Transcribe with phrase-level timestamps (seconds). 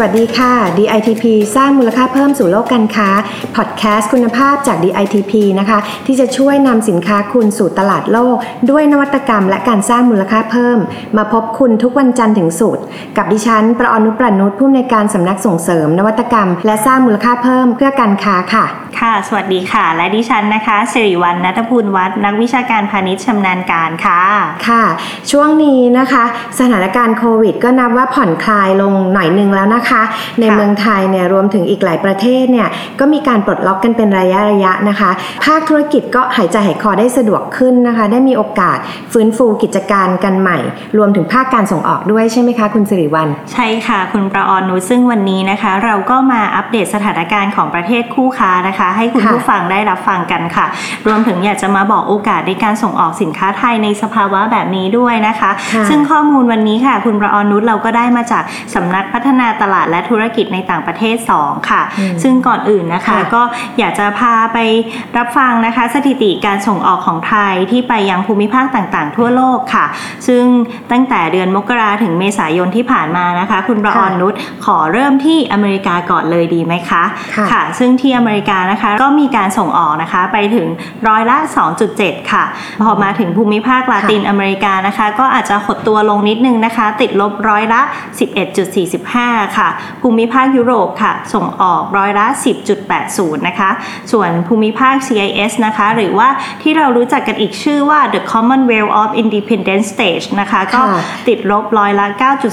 [0.00, 1.24] วัสดีค่ะ DITP
[1.56, 3.08] สร้างมูลค่าเพิ่มสู่โลกการค้า
[3.56, 8.36] พอดแคสต์คุณภาพจาก DITP นะคะ ที่จะช่วยนำสินค้าคุณสู่ตลาดโลก
[8.70, 10.78] ด้วยนวัตกรรมและการสร้างมูลค่าเพิ่ม
[11.16, 12.84] มาพบคุณทุกวันจันทร์ถึงศุกร์
[13.16, 18.66] กับดิฉัน ประอนุประนุษผู้อำนวยการสำนักส่งเสริม นวัตกรรม และสร้างมูลค่าเพิ่มเพื่อการค้าค่ะ
[19.00, 24.20] ค่ะ สวัสดีค่ะ และดิฉันนะคะสิริวัลนัทพูลวัฒน์นักวิชาการพาณิชย์ชำนาญการค่ะ
[24.68, 24.84] ค่ะ
[25.30, 26.24] ช่วงนี้นะคะ
[26.58, 29.89] สถานการณ์โควิด ก็นับว่าผ่อนคลายลงหน่อยนึงแล้วนะคะ
[30.40, 32.68] ในเมืองไทยเนี่ยรวมถึงอีกหลายประเทศเนี่ย
[33.00, 35.10] ก็มีการปลดล็อกกันเป็นระยะระยะนะคะ
[35.44, 38.78] ภาคธุรกิจก็หายใจหายคอได้สะดวกขึ้นนะคะ ได้มีโอกาส
[39.12, 40.58] ฟื้นฟูกิจการกันใหม่
[40.98, 50.66] รวมถึงภาคการส่งออกด้วยใช่ไหมคะคุณสิริวัลใช่ค่ะ คุณประออนนุชซึ่งวันนี้นะคะ เราก็มาอัปเดตสถานการณ์ของประเทศคู่ค้านะคะ ให้คุณค่ะผู้ฟังได้รับฟังกันค่ะ
[51.06, 58.42] รวมถึงอยากจะมาบอกโอกาสในการส่งออกสินค้าไทยในสภาวะแบบนี้ด้วยนะคะค่ะซึ่งข้อมูลวันนี้ค่ะ คุณประออนนุชเราก็ได้มาจาก
[58.74, 63.42] สำนักพัฒนาตลาดและธุรกิจในต่างประเทศ 2 ค่ะอืมซึ่งก่อนอื่นนะคะค่ะก็
[63.78, 64.58] อยากจะพาไป
[65.16, 69.86] รับฟังนะคะ สถิติการส่งออกของไทยที่ไปยังภูมิภาคต่างๆ ทั่วโลกค่ะ
[70.26, 70.44] ซึ่ง
[70.92, 77.02] ตั้งแต่เดือนมกราถึงเมษายนที่ผ่านมานะคะ คุณประออนนุชขอเริ่มที่อเมริกาก่อนเลยดีไหมคะ
[77.50, 80.66] ค่ะ ซึ่งที่อเมริกานะคะก็มีการส่งออกนะคะไปถึง
[81.08, 81.36] ร้อยละ
[81.84, 82.44] 2.7 ค่ะ
[82.84, 87.80] พอมาถึงภูมิภาคลาตินอเมริกานะคะ ก็อาจจะหดตัวลงนิดนึงนะคะ ติดลบร้อยละ
[88.68, 89.68] 11.45 ค่ะ
[90.02, 92.26] ภูมิภาคยุโรปค่ะ ส่งออกร้อยละ
[92.86, 93.70] 10.80 นะคะ
[94.12, 96.28] ส่วนภูมิภาค CIS นะคะ หรือว่า
[96.62, 102.06] ที่เรารู้จักกันอีกชื่อว่า The Commonwealth of Independent States นะคะ ก็ค่ะติดลบร้อยละ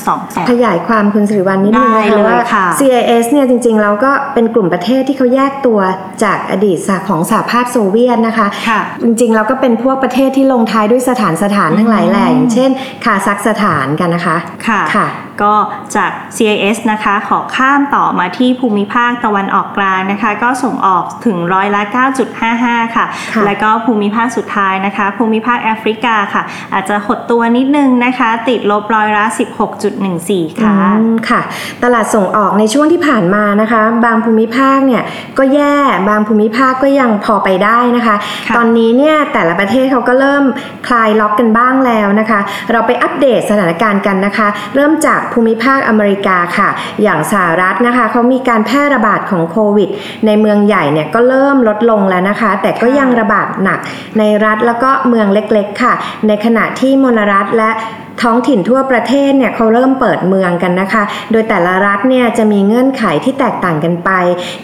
[0.00, 5.80] 9.2 ขยายความคุณสิริวัลนิดนึงได้นะคะเลยว่าค่ะ CIS เนี่ยจริงๆ แล้วก็เป็นกลุ่มประเทศที่เขาแยกตัว
[6.24, 12.70] จากอดีตสหของสหภาพโซเวียตนะคะค่ะจริงๆ แล้วก็เป็นพวกประเทศที่ลงท้ายด้วยสถานสถานทั้งหลายแหล่อย่างเช่น
[13.04, 14.36] คาซัคสถานกันนะคะ
[14.66, 15.06] ค่ะค่ะ
[15.42, 15.54] ก็
[15.96, 21.82] จาก CIS นะคะขอข้ามต่อมาที่ภูมิภาคตะวันออกกลางนะคะ ก็ส่งออกถึงร้อยละ
[22.38, 29.24] 9.55ค่ะค่ะ แล้วก็ภูมิภาคสุดท้ายนะคะ ภูมิภาคแอฟริกาค่ะ อาจจะหดตัวนิดนึงนะคะ ติดลบร้อยละ
[29.92, 31.40] 16.14 ค่ะอืมค่ะ
[31.82, 35.02] ตลาดส่งออกในช่วงที่ผ่านมานะคะ บางภูมิภาคเนี่ย
[35.38, 35.76] ก็แย่
[36.08, 38.16] บางภูมิภาคก็ยังพอไปได้นะคะ
[38.48, 40.44] ค่ะตอนนี้เนี่ยแต่ละประเทศเขาก็เริ่ม
[40.88, 42.40] คลายล็อกกันบ้างแล้วนะคะ
[42.72, 46.68] เราไปอัปเดตสถานการณ์กันนะคะ เริ่มจากภูมิภาคอเมริกาค่ะ
[47.02, 49.88] อย่างสหรัฐนะคะเขามีการแพร่ระบาดของโควิด
[50.26, 53.78] ในเมืองใหญ่เนี่ยก็เริ่มลดลงแล้วนะคะ แต่ก็ยังระบาดหนัก
[54.18, 55.94] ในรัฐแล้วก็เมืองเล็กๆค่ะ
[56.26, 57.70] ในขณะที่มลรัฐและ
[58.22, 61.02] ท้องถิ่นทั่วประเทศเนี่ยเขาเริ่มเปิดเมืองกันนะคะ
[61.32, 64.10] โดยแต่ละรัฐเนี่ยจะมีเงื่อนไขที่แตกต่างกันไป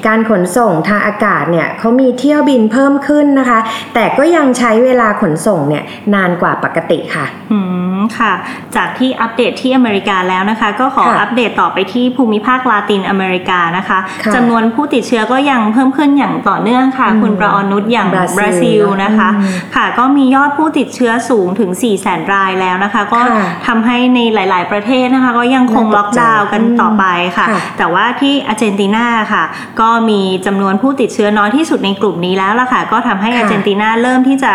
[0.06, 3.58] การขนส่งทางอากาศเนี่ยเขามีเที่ยวบินเพิ่มขึ้นนะคะ
[3.94, 5.84] แต่ก็ยังใช้เวลาขนส่งเนี่ย
[6.14, 7.58] นานกว่าปกติค่ะ อื
[7.98, 8.32] มค่ะ
[8.76, 27.04] จากที่อัปเดตที่อเมริกาแล้วนะคะ ก็ขอค่ะอัปเดตต่อไปที่ภูมิภาคลาตินอเมริกานะคะค่ะจำนวนผู้ติดเชื้อก็ยังเพิ่มขึ้นอย่างต่อเนื่องค่ะอืมคุณประออนุชอย่างบราซิลบราซิลนะคะอืมค่ะ ก็มียอดผู้ติดเชื้อสูงถึง4 0 0 0 0รายแล้วนะคะ ก็ค่ะทำให้ในหลาย ๆ ประเทศนะคะก็ยังคงล็อกดาวน์กันต่อไป
[27.36, 29.44] ค่ะค่ะแต่ว่าที่อาร์เจนตินาค่ะ
[29.80, 34.52] ก็มีจำนวนผู้ติดเชื้อน้อยที่สุดในกลุ่มนี้แล้วล่ะค่ะ ก็ทำให้ค่ะอาร์เจนตินาเริ่มที่จะ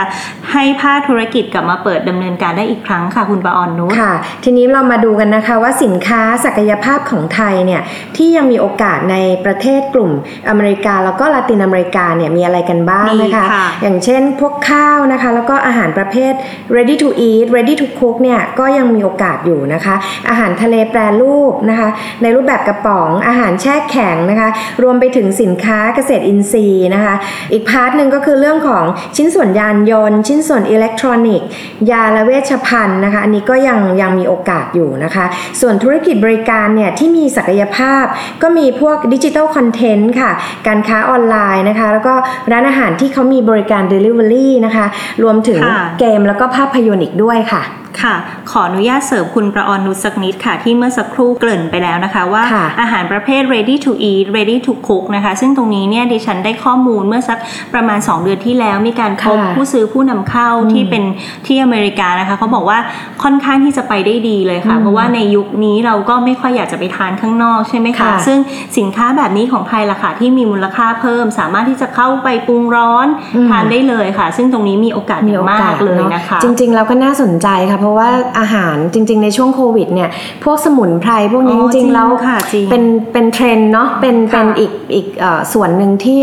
[0.51, 4.13] ให้ภาคธุรกิจกลับมาเปิดดำเนินการได้อีกครั้งค่ะ คุณประออนนุชค่ะ
[4.44, 7.81] ทีนี้เรามาดูกันนะคะว่าสินค้าศักยภาพของไทยเนี่ย
[8.18, 10.12] ที่ยังมีโอกาสในประเทศกลุ่ม
[10.50, 16.34] อเมริกาแล้วก็ลาตินอเมริกาเนี่ยมีอะไรกันบ้างนะคะมีค่ะอย่างเช่นพวกข้าวนะคะ แล้วก็อาหารประเภท
[16.75, 19.96] ready to eat ready to cook เนี่ยก็ยังมีโอกาสอยู่นะคะ
[20.30, 21.90] อาหารทะเลแปรรูปนะคะ
[22.22, 24.50] ในรูปแบบกระป๋องอาหารแช่แข็งนะคะ
[24.84, 27.13] รวมไปถึงสินค้าเกษตรอินทรีย์นะคะ
[27.53, 31.47] อีก part หนึ่งก็คือเรื่องของชิ้นส่วนยานยนต์ ชิ้นส่วนอิเล็กทรอนิกส์
[31.91, 35.25] ยาและเวชภัณฑ์นะคะ อันนี้ก็ยังยังมีโอกาสอยู่นะคะ
[35.62, 38.06] ส่วนธุรกิจบริการเนี่ยที่มีศักยภาพ
[38.42, 40.31] ก็มีพวก digital content ค่ะ
[40.68, 42.13] การค้าออนไลน์นะคะ แล้วก็
[42.51, 44.86] ร้านอาหารที่เขามีบริการ Delivery นะคะ
[45.24, 47.63] รวมถึงค่ะเกมแล้วก็ภาพยนตร์อีกด้วยค่ะ
[48.04, 48.16] ค่ะ
[48.51, 57.38] ขออนุญาตเสริมคุณประออนนุชสักนิดค่ะ ที่เมื่อสักครู่เกริ่นไปแล้วนะคะ ว่าค่ะอาหารประเภท ready to eat ready to cook นะคะ ซึ่งตรงนี้เนี่ยดิฉันได้ข้อมูลเมื่อสัก
[57.73, 61.03] ประมาณ 2 เดือนที่แล้ว มีการพบค่ะผู้ซื้อผู้นำเข้าที่เป็น
[61.47, 62.79] ที่อเมริกานะคะเขาบอกว่า
[63.23, 68.38] ค่อนข้างที่จะไปได้ดีเลยค่ะอืมเพราะว่าในยุคนี้เราก็ไม่ค่อยอยากจะไปทานข้างนอกใช่ไหมคะค่ะซึ่ง
[68.77, 78.09] สินค้าแบบนี้ของไทยล่ะค่ะที่มีมูลค่าเพิ่ม สามารถที่จะเข้าไปปรุงร้อนอืมทานได้เลยค่ะ ซึ่งตรงนี้มีโอกาสอย่างมากเลยนะคะ จริงๆแล้วก็น่าสนใจค่ะเพราะว่า
[78.39, 78.55] อาหาร
[78.94, 80.10] จริง ๆ ในช่วงโควิดเนี่ย
[80.44, 86.19] พวกสมุนไพรพวกนี้อ๋จอริงๆแล้วค่ะจริงเป็นเป็นเทรนด์เนาะเป็นค่ะเป็นอีกอีกเอ่อส่วนหนึ่งที่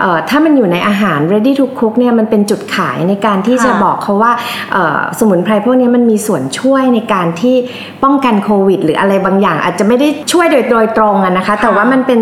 [0.00, 4.32] เอ่อถ้ามันอยู่ในอาหาร ready to cook เนี่ยมันเป็นจุดขายในการที่จะบอกเขาว่า
[4.72, 7.56] เอ่อสมุนไพรพวกนี้มันมีส่วนช่วยในการที่
[8.04, 12.20] ป้องกันโควิด หรืออะไรบางอย่างอาจจะไม่ได้ช่วยโดยโดยตรงอะนะคะ แต่ว่ามันเป็น